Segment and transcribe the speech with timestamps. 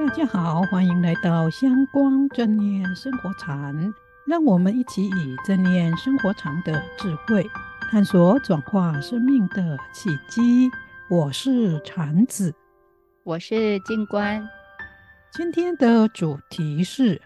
[0.00, 3.92] 大家好，欢迎来到香光正念生活禅，
[4.26, 7.46] 让我们一起以正念生活禅的智慧，
[7.90, 10.70] 探索转化生命的契机。
[11.10, 12.54] 我是禅子，
[13.24, 14.48] 我是静观。
[15.34, 17.20] 今天的主题是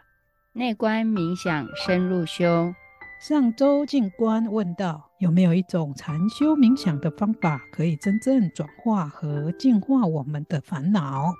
[0.52, 2.74] 内观冥想深入修。
[3.20, 11.32] 上周静观问到，有没有一种禅修冥想的方法，可以真正转化和净化我们的烦恼？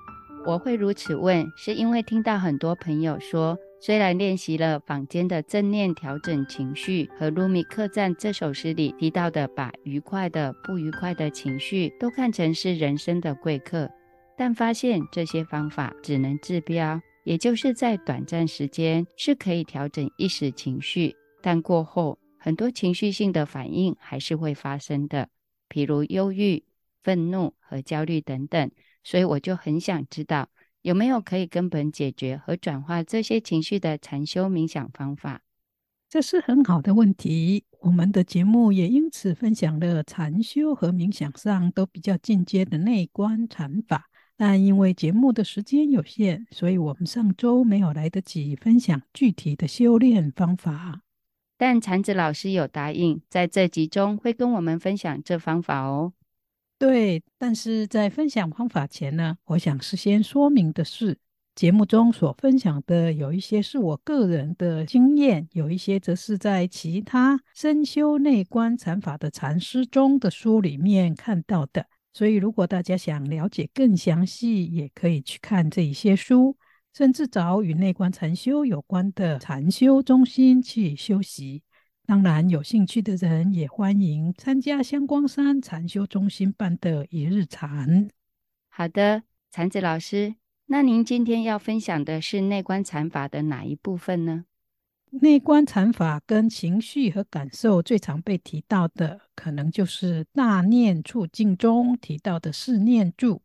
[0.47, 13.91] 我会如此问，是因为听到很多朋友说，虽然练习了坊间的正念调整情绪和鲁米客栈这首诗里提到的，把愉快的、不愉快的情绪都看成是人生的贵客，
[14.37, 25.31] 但发现这些方法只能治标，也就是在短暂时间是可以调整一时情绪，但过后很多情绪性的反应还是会发生的，
[25.71, 26.63] 譬如忧郁、
[27.03, 28.71] 愤怒和焦虑等等。
[29.05, 30.49] 所以我就很想知道，
[30.83, 35.43] 有没有可以根本解决和转化这些情绪的禅修冥想方法？
[36.09, 37.65] 这是很好的问题。
[37.81, 44.09] 我们的节目也因此分享了禅修和冥想上都比较进阶的内观禅法。
[44.37, 51.03] 但因为节目的时间有限，所以我们上周没有来得及分享具体的修炼方法。
[51.57, 56.13] 但禅子老师有答应，在这集中会跟我们分享这方法哦。
[56.87, 61.17] 对，但是在分享方法前呢，我想事先说明的是，
[61.55, 71.87] 节目中所分享的有一些是我个人的经验，有一些则是在其他深修内观禅法的禅师中的书里面看到的。
[72.13, 76.55] 所以，如果大家想了解更详细，也可以去看这一些书，
[76.93, 81.63] 甚至找与内观禅修有关的禅修中心去修习。
[82.07, 88.11] 当然，有兴趣的人也欢迎参加香光山禅修中心办的一日禅。
[88.69, 90.35] 好的，禅子老师，
[90.67, 94.45] 那您今天要分享的是内观禅法的哪一部分呢？
[95.11, 103.41] 内观禅法跟情绪和感受最常被提到的，可能就是大念处境中提到的四念住。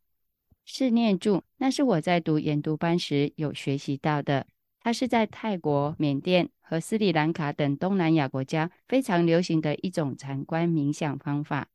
[0.65, 4.47] 四念住，那是我在读研读班时有学习到的。
[4.81, 11.67] 它是在泰国、缅甸和斯里兰卡等东南亚国家非常流行的一种禅观冥想方法。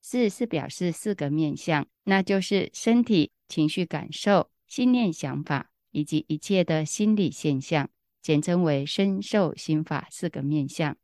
[0.00, 7.90] 四是表示四个面向，那就是身体、情绪、感受、心念、想法以及一切的心理现象，
[8.22, 10.96] 简称为身受心法四个面向。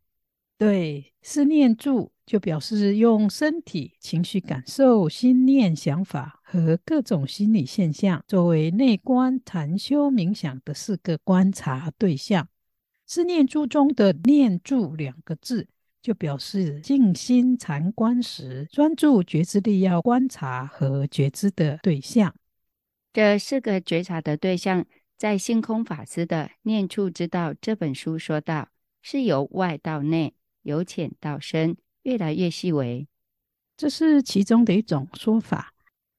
[0.56, 12.46] 对，四念住就表示用身体、情绪、感受、心念、想法和各种心理现象作为内观禅修冥想的四个观察对象。
[13.06, 15.66] 是念珠中的“念住”两个字，
[16.02, 22.34] 就表示静心禅观时专注觉知力要观察和觉知的对象。
[23.14, 24.84] 这四个觉察的对象，
[25.16, 28.68] 在星空法师的《念处之道》这本书说到，
[29.00, 30.34] 是由外到内。
[30.64, 33.08] 由浅到深，越来越细微，
[33.76, 35.71] 这是其中的一种说法。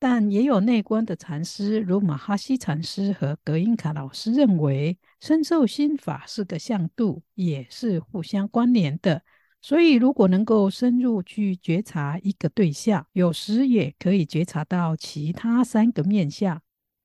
[0.05, 9.23] 但也有内观的禅师，如马哈希禅师和格印卡老师认为，身受心法是个向度，也是互相关联的。
[9.61, 16.61] 所以，如果能够深入去觉察一个对象，有时也可以觉察到其他三个面向。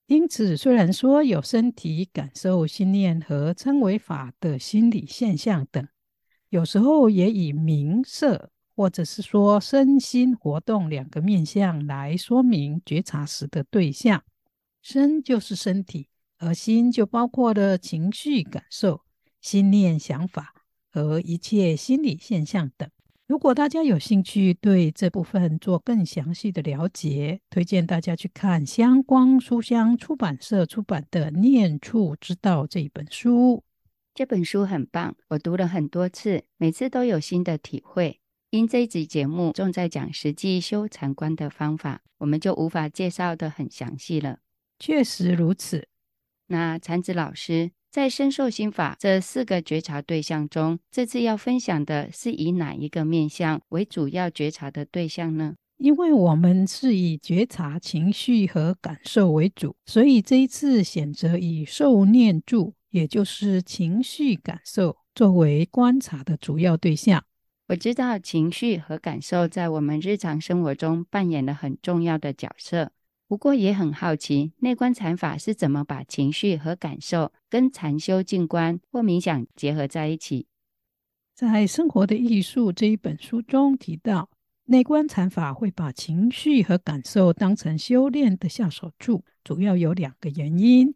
[0.08, 5.86] 因此，虽然说有身体感受、心念和称为法的心理现象等。
[6.48, 14.22] 有时候也以名色，或者是说身心活动两个面向来说明觉察时的对象。
[14.80, 16.06] 身就是身体，
[16.38, 19.00] 而心就包括了情绪感受、
[19.40, 20.54] 心念想法
[20.92, 22.88] 和一切心理现象等。
[23.26, 33.64] 如果大家有兴趣对这部分做更详细的了解，推荐大家去看香光书香出版社出版的《念处之道》这一本书。
[34.14, 38.20] 这本书很棒，我读了很多次，每次都有新的体会。
[38.50, 44.38] 因这一集节目重在讲实际修禅观的方法，我们就无法介绍得很详细了。
[44.78, 45.86] 确实如此。
[46.46, 55.54] 那禅子老师在身受心法这四个觉察对象中，这次要分享的是以哪一个面向为主要觉察的对象呢？
[55.76, 62.74] 因为我们是以觉察情绪和感受为主，所以这一次选择以受念住。
[62.90, 67.22] 也就是情绪感受作为观察的主要对象。
[67.68, 72.92] 我知道情绪和感受在我们日常生活中扮演了很重要的角色。
[73.26, 80.46] 不过也很好奇，内观禅法是怎么把情绪和感受跟禅修静观或冥想结合在一起？
[81.34, 84.30] 在《生活的艺术》这一本书中提到，
[84.64, 90.94] 内观禅法会把情绪和感受当成修炼的下手处，主要有两个原因。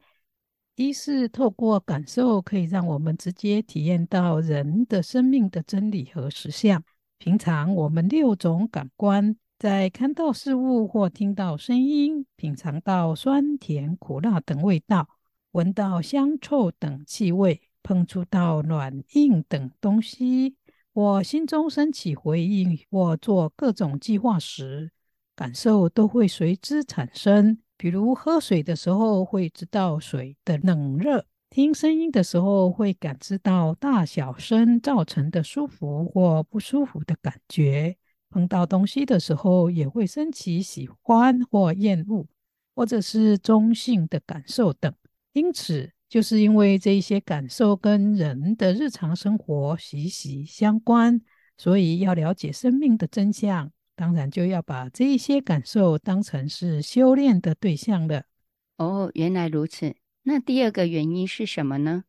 [0.75, 6.83] 一是透过感受，可以让我们直接体验到人的生命的真理和实相。
[7.19, 15.07] 平常我们六种感官，在看到事物或听到声音，品尝到酸甜苦辣等味道，
[15.53, 20.57] 闻到香臭等气味，碰触到软硬等东西，
[20.95, 24.91] 或心中升起回应，或做各种计划时，
[25.37, 27.59] 感受都会随之产生。
[27.83, 37.97] 比如喝水的时候会知道水的冷热，听声音的时候会感知到大小声造成的舒服或不舒服的感觉，
[38.31, 42.25] 碰到东西的时候也会升起喜欢或厌恶，
[42.77, 44.95] 或者是中性的感受等。
[45.33, 51.21] 因此，就是因为这些感受跟人的日常生活息息相关，
[51.59, 53.73] 所以要了解生命的真相。
[54.03, 58.25] 当然就要把这一些感受当成是修炼的对象了。
[58.77, 59.95] 哦，原来如此。
[60.25, 62.03] 那第二个原因是什么呢？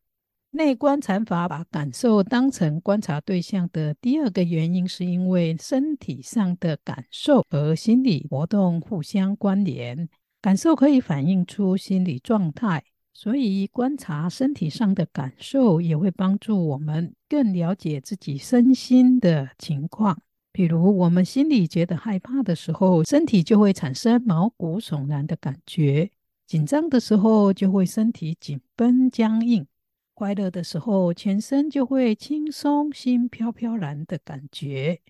[0.49, 10.09] 内观禅法把感受当成观察对象的第二个原因，是因为身体上的感受和心理活动互相关联，
[10.41, 20.19] 感受可以反映出心理状态，所以观察身体上的感受也会帮助我们更了解自己身心的情况。
[20.53, 26.11] 比如，我们心里觉得害怕的时候，身体就会产生毛骨悚然的感觉；
[26.45, 29.65] 紧张的时候，就会身体紧绷僵硬；
[30.13, 35.01] 快乐的时候，全身就会轻松、心飘飘然的感觉。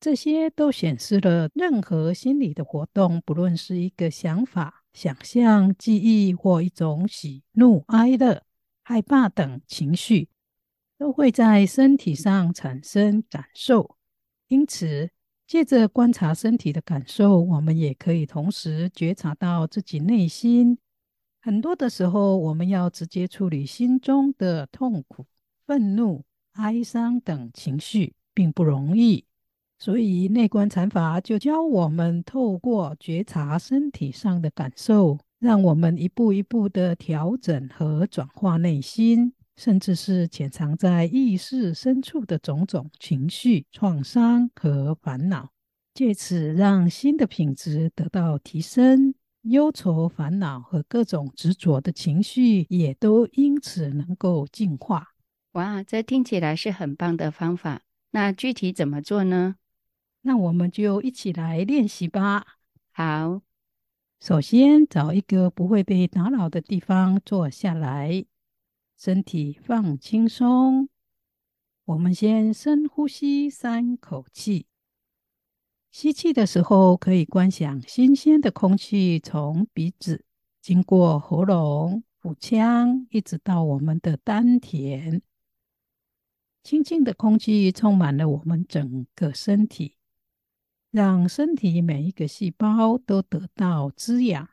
[0.00, 8.42] 这些都显示了，任何心理的活动，不论是一个想法、想象、记忆，或一种喜怒哀乐、
[8.82, 10.28] 害怕等情绪，
[10.98, 13.96] 都会在身体上产生感受。
[14.54, 15.10] 因此，
[15.48, 20.78] 借着观察身体的感受，我们也可以同时觉察到自己内心。
[21.42, 25.26] 很多的时候，我们要直接处理心中的痛苦、
[25.66, 26.22] 愤怒、
[26.52, 29.24] 哀伤等情绪，并不容易。
[29.76, 39.32] 所以，内观禅法就教我们透过觉察身体上的感受，让我们一步一步的调整和转化内心。
[39.56, 45.50] 甚至是潜藏在意识深处的种种情绪、创伤和烦恼，
[45.94, 55.14] 借此让心的品质得到提升，忧愁、烦恼和各种执着的情绪也都因此能够净化。
[55.52, 57.82] 哇，这听起来是很棒的方法。
[58.10, 59.56] 那具体怎么做呢？
[60.22, 62.44] 那我们就一起来练习吧。
[62.92, 63.42] 好，
[64.20, 68.24] 首先找一个不会被打扰的地方坐下来。
[68.96, 70.88] 身体放轻松，
[71.84, 74.66] 我们先深呼吸三口气。
[75.90, 80.24] 吸气的时候，可以观想新鲜的空气从鼻子
[80.60, 85.20] 经过喉咙、腹腔，一直到我们的丹田。
[86.62, 89.98] 清静的空气充满了我们整个身体，
[90.90, 94.48] 让身体每一个细胞都得到滋养。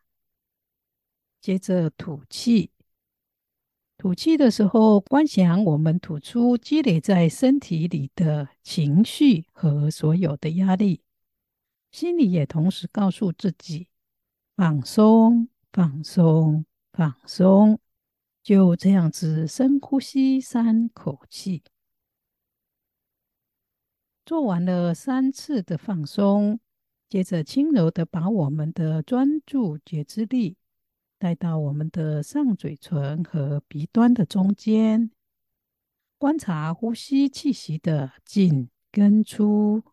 [1.40, 2.72] 接着吐气。
[4.02, 11.04] 吐气的时候，观想我们吐出积累在身体里的情绪和所有的压力，
[11.92, 13.90] 心里也同时告诉自己：
[14.56, 17.80] 放松，放松，放松。
[18.42, 21.62] 就这样子深呼吸三口气，
[24.26, 26.60] 做完了三次的放松，
[27.08, 30.58] 接着轻柔的把我们的专注觉知力。
[31.22, 35.12] 带到我们的上嘴唇和鼻端的中间，
[36.18, 39.84] 观察呼吸气息的进跟出。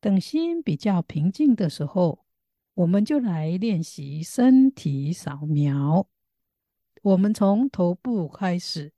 [0.00, 2.26] 等心比较平静的时候，
[2.74, 6.08] 我们就来练习身体扫描。
[7.02, 8.92] 我们从头部开始，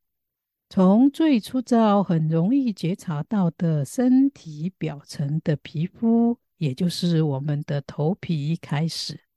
[0.70, 9.27] 从最粗糙、很容易觉察到的身体表层的皮肤，也就是我们的头皮开始。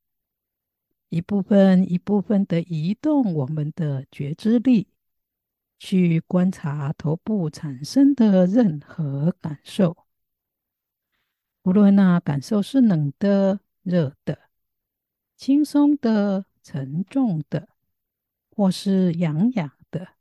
[1.11, 4.87] 一部分一部分的移动我们的觉知力，
[5.77, 10.05] 去观察头部产生的任何感受，
[11.63, 14.39] 无论那感受是冷的、热的、
[15.35, 17.67] 轻松的、沉重的，
[18.55, 20.13] 或是痒痒的，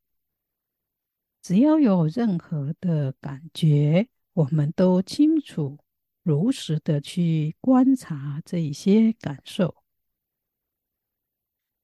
[1.41, 5.79] 只要有任何的感觉，我们都清楚、
[6.25, 9.77] 如实的去观察这一些感受。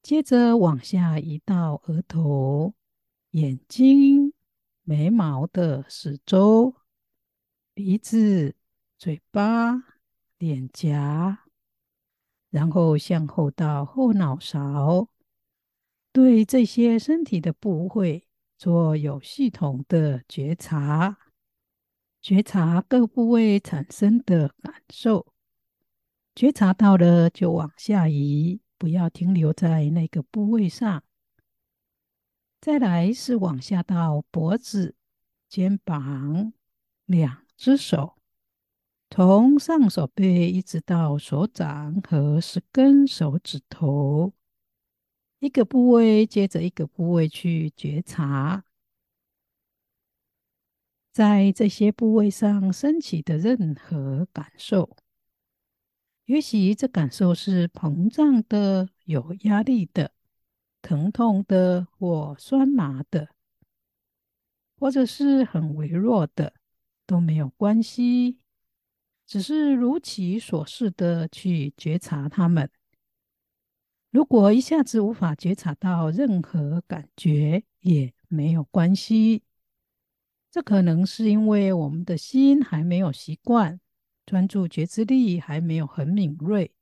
[0.06, 2.75] 接着往下移到额头、
[3.32, 4.32] 眼睛、
[4.84, 6.76] 眉毛的四周、
[7.75, 8.54] 鼻子、
[8.96, 9.82] 嘴巴、
[10.38, 11.40] 脸颊，
[12.50, 15.08] 然后向后到后脑勺、
[16.12, 21.18] 对这些身体的部位做有系统的觉察，
[22.22, 25.26] 觉察各部位产生的感受，
[26.36, 31.02] 觉察到了就往下移，不要停留在那个部位上。
[32.61, 34.97] 再来是往下到脖子、
[35.49, 36.52] 肩膀、
[37.04, 38.16] 两只手，
[39.09, 44.33] 从上手背一直到手掌和十根手指头，
[45.38, 48.64] 一个部位接着一个部位去觉察，
[51.12, 54.97] 在这些部位上升起的任何感受，
[56.26, 60.12] 也许这感受是膨胀的、有压力的。
[60.83, 63.30] 疼痛的或酸麻的，
[64.78, 66.52] 或者是很微弱的，
[67.04, 68.38] 都没有关系，
[69.26, 72.71] 只是如其所示的去觉察它们。
[74.12, 79.42] 如果一下子无法觉察到任何感觉，也没有关系，
[80.52, 83.80] 这可能是因为我们的心还没有习惯，
[84.26, 86.73] 专注觉知力还没有很敏锐。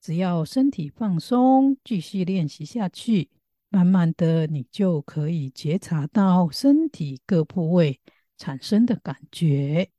[0.00, 3.30] 只要身体放松，继续练习下去，
[3.68, 8.00] 慢慢的，你就可以觉察到身体各部位
[8.36, 9.90] 产生的感觉。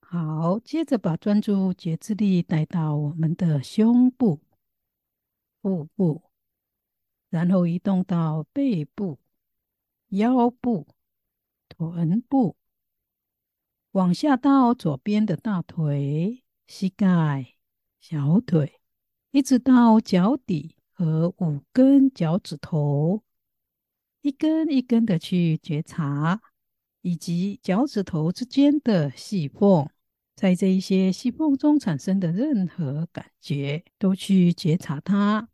[0.00, 4.40] 好，接着把专注觉知力带到我们的胸部、
[5.62, 6.22] 腹部，
[7.30, 9.18] 然后移动到背部、
[10.08, 10.86] 腰部、
[11.68, 12.56] 臀部，
[13.92, 16.44] 往下到左边的大腿。
[16.66, 17.56] 膝盖、
[17.98, 18.80] 小腿，
[19.32, 23.24] 一直到脚底和五根脚趾头，
[24.22, 26.40] 一根一根的去觉察，
[27.02, 29.90] 以及脚趾头之间的细缝，
[30.36, 35.48] 在这一些细缝中产生的任何感觉，都去觉察它。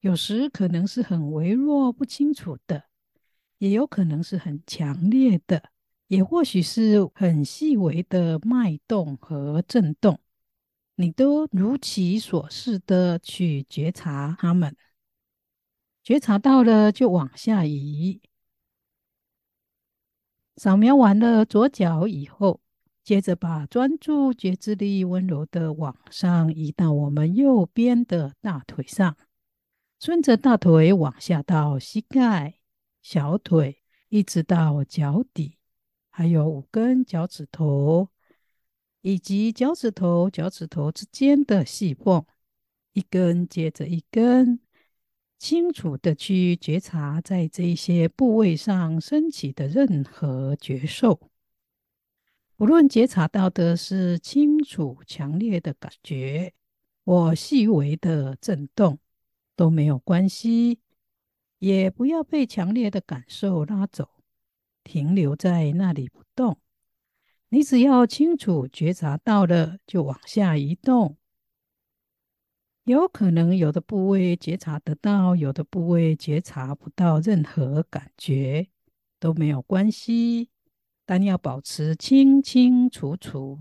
[0.00, 2.84] 有时可能是很微弱、不清楚的，
[3.56, 5.70] 也有可能是很强烈的，
[6.08, 10.20] 也或许是很细微的脉动和震动。
[10.96, 14.76] 你都如其所示的去觉察它们，
[16.04, 18.20] 觉察到了就往下移。
[20.56, 22.60] 扫描完了左脚以后，
[23.02, 29.16] 接着把专注觉知力温柔的往上移到我们右边的大腿上，
[29.98, 32.60] 顺着大腿往下到膝盖、
[33.02, 35.53] 小腿，一直到脚底，
[36.16, 38.08] 还有五根脚趾头。
[39.06, 42.24] 以及脚趾头、脚趾头之间的细缝，
[42.94, 44.58] 一根接着一根，
[45.38, 51.20] 清楚的去觉察在这些部位上升起的任何觉受，
[52.56, 56.54] 无论觉察到的是清楚强烈的感觉
[57.04, 58.98] 或细微的震动，
[59.54, 60.78] 都没有关系，
[61.58, 64.13] 也不要被强烈的感受拉走，
[64.84, 66.60] 停留在那里不动。
[67.48, 71.16] 你只要清楚觉察到了，就往下移动。
[72.84, 78.68] 有可能有的部位觉察得到，有的部位觉察不到任何感觉，
[79.18, 80.50] 都没有关系。
[81.06, 83.58] 但要保持清清楚楚，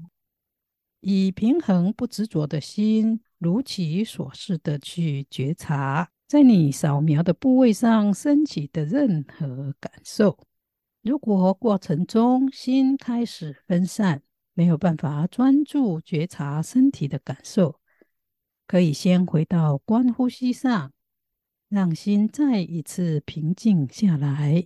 [1.01, 10.37] 以平衡不执着的心，如其所示的去觉察，在你扫描的部位上升起的任何感受。
[11.03, 14.21] 如果过程中心开始分散，
[14.53, 17.81] 没有办法专注觉察身体的感受，
[18.65, 20.93] 可以先回到观呼吸上，
[21.67, 24.65] 让心再一次平静下来。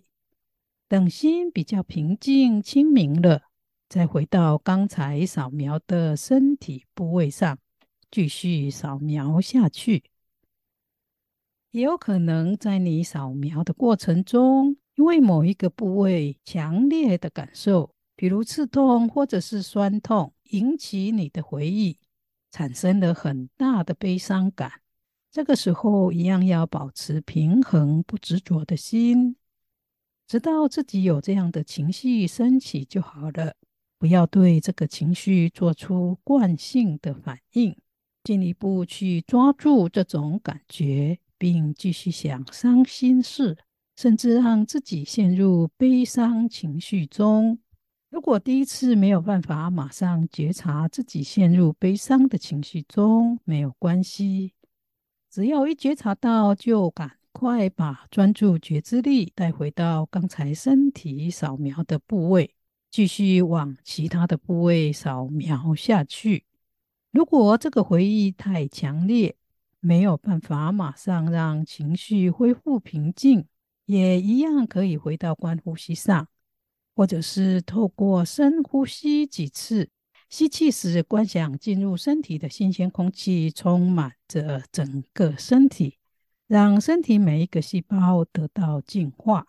[0.88, 3.42] 等心比较平静、清明了，
[3.90, 7.58] 再回到刚才扫描的身体部位上，
[8.12, 10.04] 继续扫描下去。
[11.72, 21.98] 也有可能在你扫描的过程中，因为某一个部位强烈的感受，比如刺痛或者是酸痛，引起你的回忆，
[22.50, 24.82] 产生了很大的悲伤感。
[25.32, 29.36] 这个时候一样要保持平衡不执着的心，
[30.28, 33.54] 直到自己有这样的情绪升起就好了。
[34.00, 37.78] 不要对这个情绪做出惯性的反应，
[38.24, 43.58] 进一步去抓住这种感觉，并继续想伤心事。
[43.98, 47.58] 甚至让自己陷入悲伤情绪中。
[48.10, 54.54] 如果第一次没有办法马上觉察自己陷入悲伤的情绪中，没有关系。
[55.30, 62.56] 只要一觉察到，就赶快把专注觉知力带回到刚才身体扫描的部位，
[62.92, 66.46] 继续往其他的部位扫描下去。
[67.12, 69.36] 如果这个回忆太强烈，
[69.80, 73.46] 没有办法马上让情绪恢复平静，
[73.88, 76.28] 也一样可以回到观呼吸上，
[76.94, 79.90] 或者是透过深呼吸几次，
[80.30, 85.98] 吸气时观想进入身体的新鲜空气充满着整个身体，
[86.48, 89.46] 让身体每一个细胞得到净化；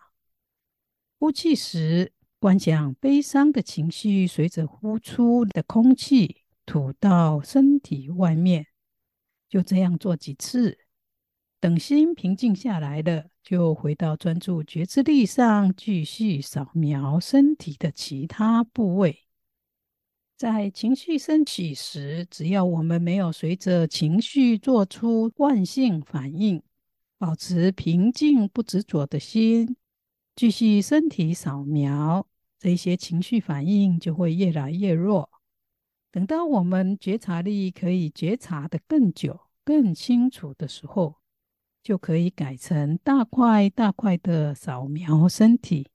[1.19, 8.67] 呼气时观想悲伤的情绪随着呼出的空气吐到身体外面。
[9.49, 10.77] 就这样做几次，
[11.59, 19.25] 等心平静下来了，就回到专注觉知力上，继续扫描身体的其他部位。
[20.37, 26.63] 在情绪升起时，只要我们没有随着情绪做出惯性反应，
[27.17, 29.75] 保持平静不执着的心，
[30.37, 32.25] 继续身体扫描，
[32.57, 35.29] 这些情绪反应就会越来越弱。
[36.09, 41.18] 等到我们觉察力可以觉察得更久、更清楚的时候，
[41.89, 45.87] 就可以改成大块大块的扫描身体，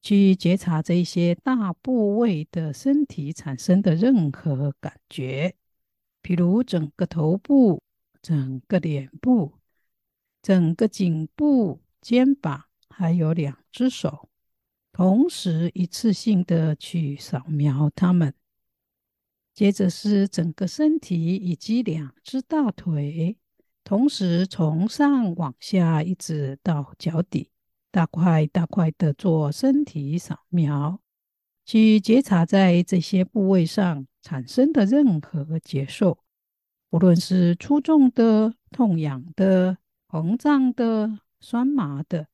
[0.00, 5.56] 去觉察这些大部位的身体产生的任何感觉，
[6.22, 7.82] 譬如整个头部、
[8.22, 9.54] 整个脸部、
[10.40, 14.28] 整个颈部、肩膀，还有两只手，
[14.92, 18.32] 同时一次性的去扫描它们。
[19.52, 23.36] 接着是整个身体以及两只大腿，
[23.90, 27.50] 同时从上往下一直到脚底，
[27.90, 31.00] 大块大块的做身体扫描，
[31.64, 36.16] 去觉察在这些部位上产生的任何觉受，
[36.90, 39.76] 无论是粗重的、痛痒的、
[40.08, 42.28] 膨胀的、酸麻的，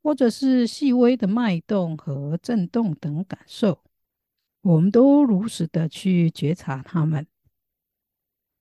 [0.00, 3.80] 或者是细微的脉动和震动等感受。
[4.60, 7.26] 我们都如实的去觉察它们。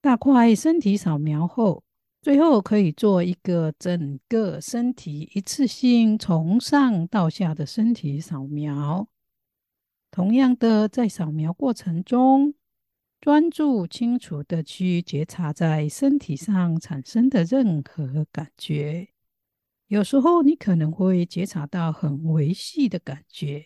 [0.01, 1.83] 大块身体扫描后，
[2.23, 9.09] 最后可以做一个整个身体一次性从上到下的身体扫描。
[10.09, 12.53] 同样的，在扫描过程中，
[13.19, 19.09] 专注清楚的去觉察在身体上产生的任何感觉。
[19.87, 23.65] 有时候你可能会觉察到很微细的感觉。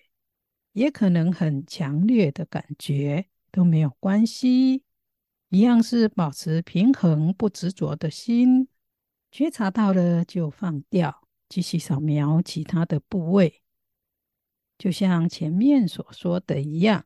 [0.74, 4.84] 也可能很强烈的感觉都没有关系，
[5.50, 8.68] 一样是保持平衡不执着的心，
[9.32, 13.62] 觉察到了就放掉，继续扫描其他的部位。
[14.78, 17.06] 就像前面所说的一样，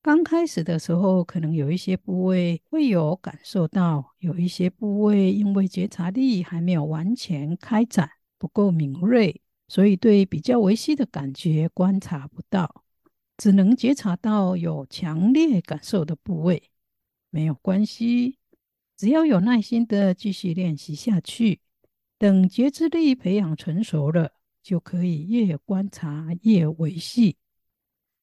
[0.00, 12.84] 刚开始的时候，可能有一些部位会有感受到，有一些部位因为觉察力还没有完全开展，不够敏锐，所以对比较微细的感觉观察不到。
[13.36, 16.70] 只能觉察到有强烈感受的部位，
[17.30, 18.38] 没有关系，
[18.96, 21.60] 只要有耐心的继续练习下去，
[22.18, 27.36] 等觉知力培养成熟了，就可以越观察越维系。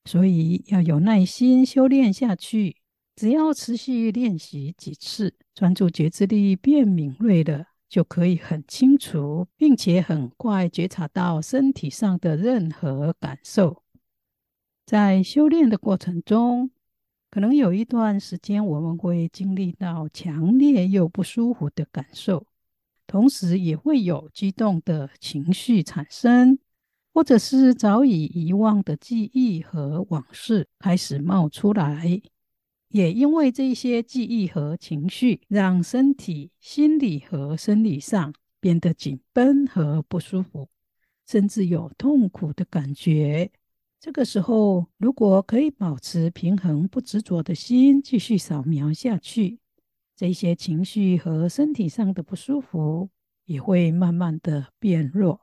[0.05, 2.77] 所以要有耐心修炼下去，
[3.15, 13.83] 只要持续练习几次，专注觉知力变敏锐了，就可以很清楚，并且很快觉察到身体上的任何感受。
[14.85, 16.69] 在修炼的过程中，
[17.35, 22.47] 可能有一段时间我们会经历到强烈又不舒服的感受，
[23.05, 26.57] 同时也会有激动的情绪产生，
[27.13, 32.21] 或者是早已遗忘的记忆和往事开始冒出来。
[32.87, 40.69] 也因为这些记忆和情绪，让身体、心理和生理上变得紧绷和不舒服，
[41.27, 43.51] 甚至有痛苦的感觉。
[43.99, 49.59] 这个时候，如果可以保持平衡不执着的心，继续扫描下去，
[50.15, 53.09] 这些情绪和身体上的不舒服
[53.45, 55.41] 也会慢慢的变弱。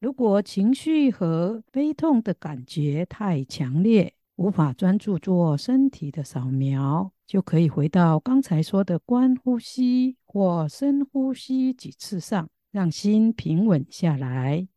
[0.00, 14.68] 如果情绪和悲痛的感觉太强烈，无法专注做身体的扫描，就可以回到刚才说的观呼吸或深呼吸几次上，让心平稳下来。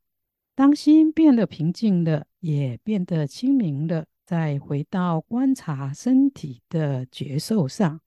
[0.56, 8.00] 当心变得平静了，也变得清明了，再回到观察身体的觉受上。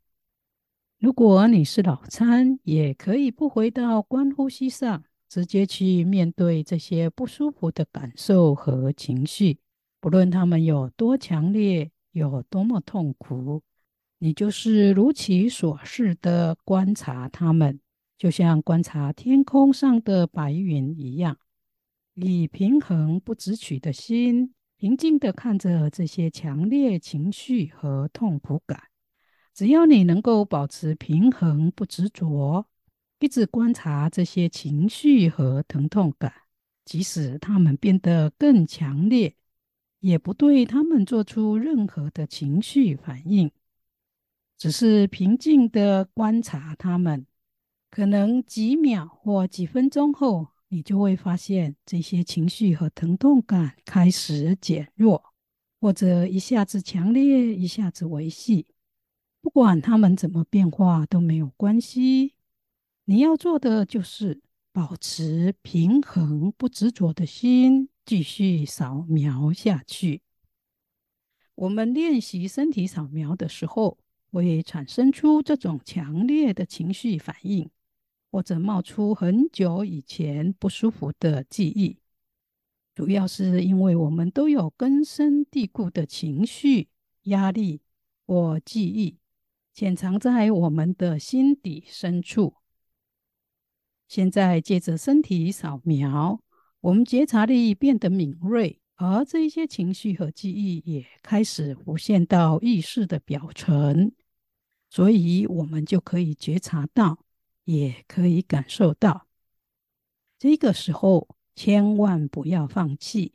[0.99, 9.59] 如果你是脑参，也可以不回到观呼吸上，直接去面对这些不舒服的感受和情绪，
[10.01, 13.63] 不论他们有多强烈，有多么痛苦，
[14.21, 17.79] 你就是如其所示的观察他们，
[18.17, 21.37] 就像观察天空上的白云一样。
[22.21, 28.83] 以平衡不执取的心，平静地看着这些强烈情绪和痛苦感。
[29.55, 32.67] 只要你能够保持平衡不执着，
[33.21, 36.33] 一直观察这些情绪和疼痛感，
[36.85, 39.37] 即使它们变得更强烈，
[40.01, 43.51] 也不对它们做出任何的情绪反应，
[44.57, 47.27] 只是平静地观察它们。
[47.91, 55.33] 可能几秒或几分钟后，你就会发现这些情绪和疼痛感开始减弱，
[55.81, 58.67] 或者一下子强烈，一下子维系。
[59.41, 62.35] 不管它们怎么变化都没有关系。
[63.05, 70.21] 你要做的就是保持平衡、不执着的心，继续扫描下去。
[71.55, 73.97] 我们练习身体扫描的时候，
[74.31, 77.71] 会产生出这种强烈的情绪反应。
[78.31, 81.99] 或者冒出很久以前不舒服的记忆，
[82.95, 86.89] 主要是因为我们都有根深蒂固的情绪、
[87.23, 87.81] 压力
[88.27, 89.19] 或记忆，
[89.73, 92.55] 潜藏在我们的心底深处。
[94.07, 96.43] 现在借着身体扫描，
[96.81, 104.13] 我们觉察力变得敏锐，而这一些情绪和记忆也开始浮现到意识的表层，
[104.91, 107.25] 所以我们就可以觉察到。
[107.69, 109.27] 也可以感受到，
[110.39, 113.35] 这个时候千万不要放弃。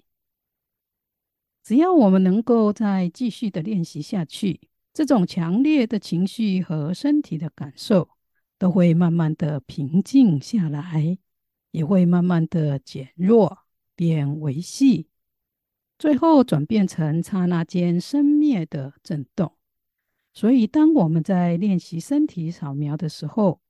[1.61, 4.59] 只要我们能够再继续的练习下去，
[4.91, 8.09] 这种强烈的情绪和身体的感受
[8.57, 11.19] 都会慢慢的平静下来，
[11.69, 13.59] 也会慢慢的减弱，
[13.95, 15.09] 变微细，
[15.99, 19.55] 最后转变成刹那间生灭的震动。
[20.33, 23.61] 所以，当我们在练习身体扫描的时候，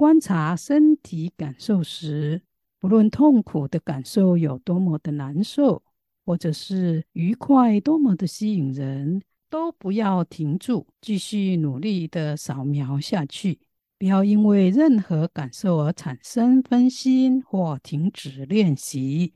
[0.00, 2.40] 观察身体感受时，
[2.78, 5.82] 不论痛苦的感受有多么的难受，
[6.24, 13.58] 或者是愉快多么的吸引人，都不要停住，继续努力的扫描下去。
[13.98, 19.34] 不要因为任何感受而产生分心或停止练习。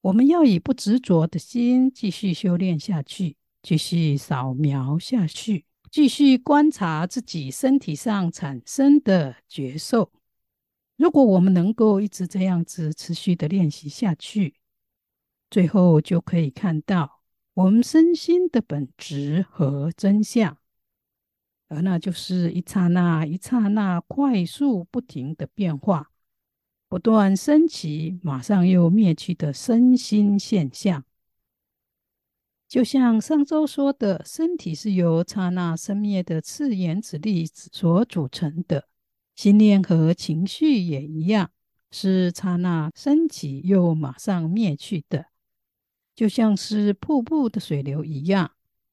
[0.00, 5.66] 我们要以不执着的心继续修炼下去，继续扫描下去。
[5.90, 10.12] 继续观察自己身体上产生的觉受。
[10.96, 14.54] 如果我们能够一直这样子持续的练习下去，
[15.50, 17.22] 最后就可以看到
[17.54, 20.58] 我们身心的本质和真相，
[21.68, 26.12] 而那就是一刹那一刹那快速不停的变化，
[26.88, 31.04] 不断升起，马上又灭去的身心现象。
[32.70, 38.86] 就像上周说的，身体是由刹那生灭的次原子粒子所组成的，
[39.34, 41.50] 心念和情绪也一样，
[41.90, 45.26] 是刹那升起又马上灭去的。
[46.14, 48.52] 就像是瀑布的水流一样，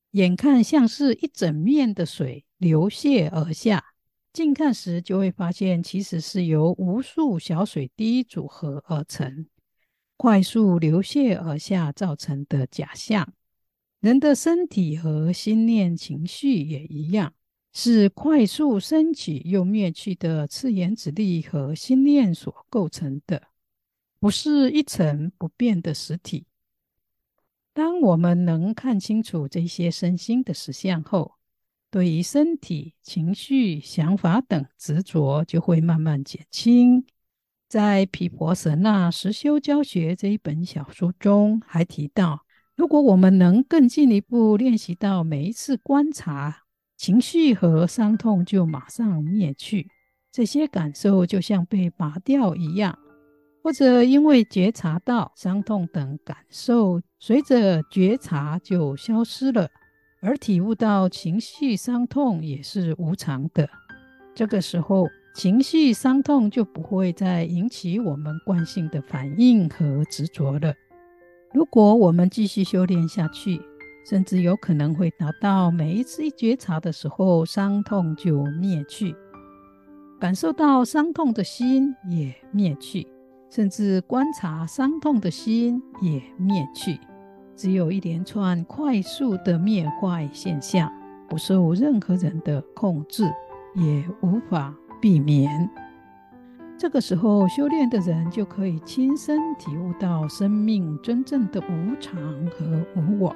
[0.09, 3.85] 眼看像是一整面的水流泻而下，
[4.33, 9.45] 近看时就会发现其实是由无数小水滴组合而成，
[10.17, 13.31] 快速流泻而下造成的假象。
[13.99, 17.33] 人的身体和心念、情绪也一样，
[17.73, 23.41] 是快速升起又灭去的次原子力和心念所构成的，
[24.19, 26.45] 不是一成不变的实体。
[27.73, 31.33] 当我们能看清楚这些身心的实相后，
[31.89, 37.05] 对于身体、情绪、想法等执着就会慢慢减轻。
[37.67, 42.46] 在《毗婆舍那实修教学》这一本小书中，还提到。
[42.77, 46.55] 如果我们能更进一步练习到每一次观察
[46.95, 49.87] 情绪和伤痛就马上灭去，
[50.31, 52.95] 这些感受就像被拔掉一样，
[53.63, 59.67] 或者因为觉察到伤痛等感受随着觉察就消失了，
[60.21, 63.67] 而体悟到情绪伤痛也是无常的，
[64.35, 70.75] 这个时候情绪伤痛就不会再引起我们惯性的反应和执着了。
[71.53, 73.61] 如果我们继续修炼下去，
[74.09, 79.15] 甚至有可能会达到每一次一觉察的时候，伤痛就灭去，
[80.19, 83.07] 感受到伤痛的心也灭去，
[83.49, 86.99] 甚至观察伤痛的心也灭去，
[87.55, 90.91] 只有一连串快速的灭坏现象，
[91.29, 93.23] 不受任何人的控制，
[93.75, 95.69] 也无法避免。
[96.79, 103.35] 这个时候，修炼的人就可以亲身体悟到生命真正的无常和无我。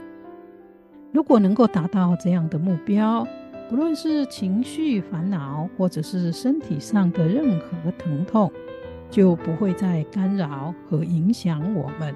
[1.11, 3.25] 如果能够达到这样的目标，
[3.67, 8.51] 不论是情绪烦恼，或者是身体上的任何疼痛，
[9.09, 12.13] 就不会再干扰和影响我们，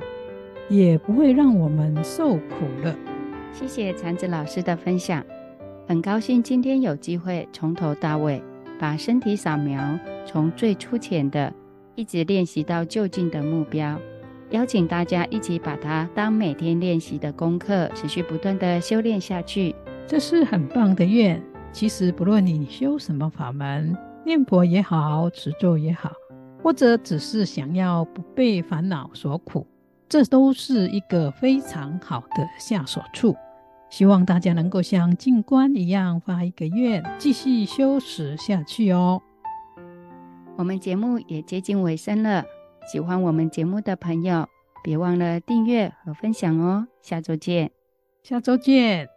[0.69, 2.95] 也不会让我们受苦了。
[3.51, 5.25] 谢谢禅子老师的分享，
[5.87, 8.43] 很高兴今天有机会从头到尾。
[8.77, 11.53] 把身体扫描从最粗浅的，
[11.95, 13.99] 一直练习到就近的目标。
[14.51, 19.75] 邀请大家一起把它当每天练习的功课，持续不断的修炼下去。
[20.07, 21.41] 这是很棒的愿。
[21.71, 26.11] 其实不论你修什么法门，念佛也好，持咒也好，
[26.63, 29.67] 或者只是想要不被烦恼所苦，
[30.07, 33.35] 这都是一个非常好的下手处。
[33.89, 39.21] 希望大家能够像静观一样发一个愿，继续修持下去哦。
[40.57, 42.45] 我们节目也接近尾声了，
[42.91, 44.47] 喜欢我们节目的朋友，
[44.83, 46.87] 别忘了订阅和分享哦。
[47.01, 47.71] 下周见，
[48.23, 49.14] 下周见。